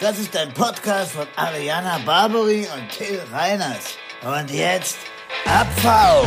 Das 0.00 0.16
ist 0.16 0.36
ein 0.36 0.54
Podcast 0.54 1.10
von 1.10 1.26
Ariana 1.34 1.98
Barbary 2.06 2.60
und 2.60 2.88
Till 2.88 3.18
Reiners. 3.32 3.96
Und 4.22 4.48
jetzt 4.48 4.96
Abfall! 5.44 6.22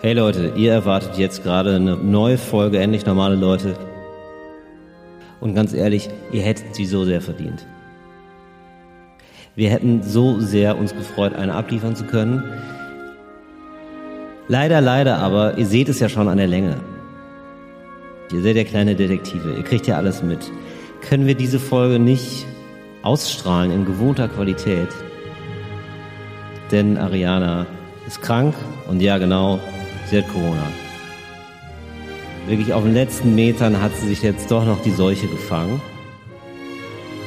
Hey 0.00 0.14
Leute, 0.14 0.52
ihr 0.56 0.72
erwartet 0.72 1.16
jetzt 1.16 1.44
gerade 1.44 1.76
eine 1.76 1.94
neue 1.94 2.38
Folge, 2.38 2.80
endlich 2.80 3.06
normale 3.06 3.36
Leute. 3.36 3.76
Und 5.40 5.54
ganz 5.54 5.74
ehrlich, 5.74 6.10
ihr 6.32 6.42
hättet 6.42 6.74
sie 6.74 6.86
so 6.86 7.04
sehr 7.04 7.20
verdient. 7.20 7.64
Wir 9.54 9.70
hätten 9.70 10.02
so 10.02 10.40
sehr 10.40 10.76
uns 10.76 10.92
gefreut, 10.92 11.36
eine 11.36 11.54
abliefern 11.54 11.94
zu 11.94 12.02
können. 12.04 12.42
Leider, 14.46 14.82
leider, 14.82 15.18
aber 15.18 15.56
ihr 15.56 15.64
seht 15.64 15.88
es 15.88 16.00
ja 16.00 16.08
schon 16.10 16.28
an 16.28 16.36
der 16.36 16.46
Länge. 16.46 16.76
Ihr 18.30 18.42
seid 18.42 18.56
ja 18.56 18.64
kleine 18.64 18.94
Detektive, 18.94 19.54
ihr 19.54 19.62
kriegt 19.62 19.86
ja 19.86 19.96
alles 19.96 20.22
mit. 20.22 20.50
Können 21.00 21.26
wir 21.26 21.34
diese 21.34 21.58
Folge 21.58 21.98
nicht 21.98 22.46
ausstrahlen 23.02 23.70
in 23.70 23.86
gewohnter 23.86 24.28
Qualität? 24.28 24.88
Denn 26.70 26.98
Ariana 26.98 27.66
ist 28.06 28.20
krank 28.20 28.54
und 28.88 29.00
ja 29.00 29.16
genau, 29.16 29.60
sie 30.10 30.18
hat 30.18 30.28
Corona. 30.28 30.66
Wirklich 32.46 32.74
auf 32.74 32.84
den 32.84 32.92
letzten 32.92 33.34
Metern 33.34 33.80
hat 33.80 33.96
sie 33.96 34.08
sich 34.08 34.22
jetzt 34.22 34.50
doch 34.50 34.66
noch 34.66 34.82
die 34.82 34.90
Seuche 34.90 35.26
gefangen. 35.26 35.80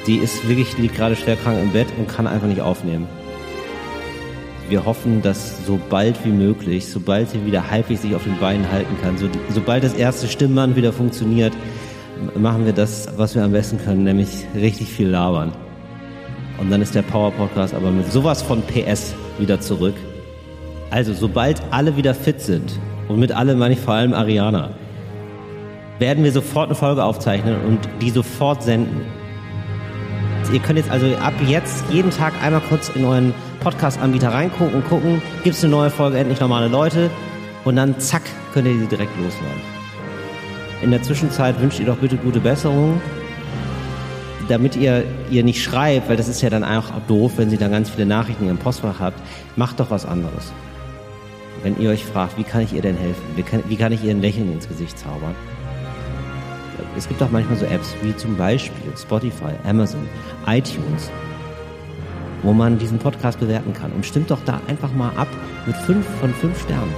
Die 0.06 0.18
ist 0.18 0.48
wirklich, 0.48 0.78
liegt 0.78 0.96
gerade 0.96 1.16
schwer 1.16 1.36
krank 1.36 1.58
im 1.60 1.72
Bett 1.72 1.88
und 1.98 2.08
kann 2.08 2.28
einfach 2.28 2.48
nicht 2.48 2.62
aufnehmen. 2.62 3.08
Wir 4.70 4.86
hoffen, 4.86 5.22
dass 5.22 5.66
so 5.66 5.80
bald 5.90 6.24
wie 6.26 6.32
möglich, 6.32 6.88
sobald 6.88 7.30
sie 7.30 7.46
wieder 7.46 7.70
halbwegs 7.72 8.02
sich 8.02 8.16
auf 8.16 8.24
den 8.24 8.38
Beinen 8.40 8.70
halten 8.72 8.96
kann, 9.02 9.18
so, 9.18 9.28
sobald 9.50 9.84
das 9.84 9.94
erste 9.94 10.28
Stimmband 10.28 10.76
wieder 10.76 10.92
funktioniert, 10.92 11.54
machen 12.36 12.66
wir 12.66 12.74
das, 12.74 13.08
was 13.16 13.36
wir 13.36 13.44
am 13.44 13.52
besten 13.54 13.78
können, 13.78 14.04
nämlich 14.04 14.46
richtig 14.56 14.92
viel 14.92 15.08
labern. 15.08 15.54
Und 16.58 16.72
dann 16.72 16.82
ist 16.82 16.96
der 16.96 17.04
Power 17.04 17.32
Podcast 17.32 17.74
aber 17.74 17.92
mit 17.92 18.12
sowas 18.12 18.42
von 18.42 18.62
PS 18.64 19.14
wieder 19.38 19.60
zurück. 19.62 19.96
Also, 20.90 21.14
sobald 21.14 21.62
alle 21.72 21.96
wieder 21.96 22.14
fit 22.14 22.42
sind, 22.42 22.80
und 23.08 23.20
mit 23.20 23.32
alle 23.32 23.56
meine 23.56 23.74
ich 23.74 23.80
vor 23.80 23.94
allem 23.94 24.14
Ariana, 24.14 24.72
werden 26.00 26.24
wir 26.24 26.32
sofort 26.32 26.68
eine 26.68 26.76
Folge 26.76 27.04
aufzeichnen 27.04 27.56
und 27.66 27.80
die 28.02 28.10
sofort 28.10 28.64
senden. 28.64 29.02
Ihr 30.52 30.60
könnt 30.60 30.78
jetzt 30.78 30.90
also 30.90 31.08
ab 31.18 31.34
jetzt 31.46 31.84
jeden 31.92 32.10
Tag 32.10 32.34
einmal 32.42 32.62
kurz 32.62 32.90
in 32.90 33.04
euren 33.04 33.34
Podcast-Anbieter 33.60 34.34
reingucken 34.34 34.84
gucken, 34.84 35.22
gibt 35.44 35.56
es 35.56 35.64
eine 35.64 35.72
neue 35.72 35.90
Folge 35.90 36.18
Endlich 36.18 36.40
normale 36.40 36.68
Leute 36.68 37.10
und 37.66 37.76
dann 37.76 38.00
zack, 38.00 38.24
könnt 38.54 38.68
ihr 38.68 38.78
sie 38.78 38.88
direkt 38.88 39.16
loswerden. 39.18 39.62
In 40.82 40.92
der 40.92 41.02
Zwischenzeit 41.02 41.60
wünscht 41.60 41.80
ihr 41.80 41.86
doch 41.86 41.98
bitte 41.98 42.18
gute 42.18 42.40
Besserung, 42.40 43.02
damit 44.48 44.76
ihr 44.76 45.04
ihr 45.30 45.44
nicht 45.44 45.64
schreibt, 45.64 46.10
weil 46.10 46.18
das 46.18 46.28
ist 46.28 46.42
ja 46.42 46.50
dann 46.50 46.64
auch 46.64 46.86
doof, 47.08 47.34
wenn 47.38 47.50
sie 47.50 47.58
dann 47.58 47.72
ganz 47.72 47.90
viele 47.90 48.06
Nachrichten 48.06 48.44
in 48.44 48.50
ihrem 48.50 48.58
Postfach 48.58 49.00
habt, 49.00 49.20
macht 49.56 49.80
doch 49.80 49.92
was 49.92 50.06
anderes. 50.06 50.54
Wenn 51.64 51.80
ihr 51.80 51.90
euch 51.90 52.06
fragt, 52.06 52.38
wie 52.38 52.44
kann 52.44 52.62
ich 52.62 52.74
ihr 52.74 52.82
denn 52.82 52.96
helfen? 52.96 53.24
Wie 53.36 53.44
kann, 53.44 53.64
wie 53.68 53.76
kann 53.76 53.92
ich 53.92 54.04
ihr 54.04 54.12
ein 54.12 54.22
Lächeln 54.22 54.54
ins 54.54 54.68
Gesicht 54.68 54.98
zaubern? 54.98 55.36
Es 56.96 57.08
gibt 57.08 57.22
auch 57.22 57.32
manchmal 57.32 57.58
so 57.58 57.66
Apps 57.66 57.96
wie 58.02 58.16
zum 58.16 58.38
Beispiel 58.38 58.92
Spotify, 58.96 59.54
Amazon, 59.66 60.08
iTunes, 60.46 61.12
wo 62.48 62.54
man 62.54 62.80
diesen 62.80 62.98
Podcast 62.98 63.42
bewerten 63.42 63.74
kann. 63.74 63.92
Und 63.92 64.06
stimmt 64.06 64.32
doch 64.32 64.40
da 64.46 64.62
einfach 64.68 64.94
mal 64.94 65.12
ab 65.18 65.28
mit 65.66 65.76
fünf 65.76 66.08
von 66.22 66.34
fünf 66.34 66.64
Sternen. 66.64 66.96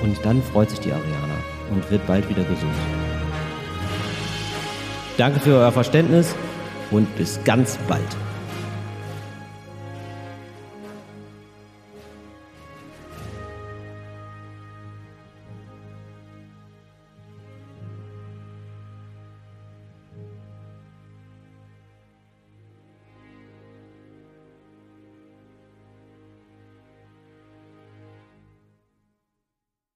Und 0.00 0.16
dann 0.24 0.40
freut 0.40 0.70
sich 0.70 0.78
die 0.78 0.92
Ariana 0.92 1.34
und 1.72 1.90
wird 1.90 2.06
bald 2.06 2.28
wieder 2.28 2.44
gesund. 2.44 2.72
Danke 5.18 5.40
für 5.40 5.56
euer 5.56 5.72
Verständnis 5.72 6.36
und 6.92 7.12
bis 7.16 7.40
ganz 7.42 7.78
bald. 7.88 8.16